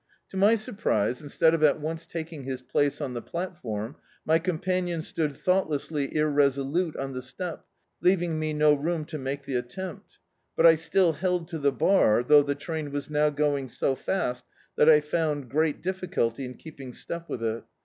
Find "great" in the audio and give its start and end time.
15.51-15.83